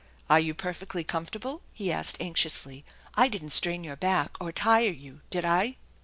[0.19, 2.83] <; Are you perfectly comfortable?" he asked anxiously."
[3.23, 5.77] I didn't strain your back or tire you, did I